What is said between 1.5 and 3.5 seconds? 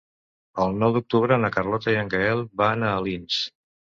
Carlota i en Gaël van a Alins.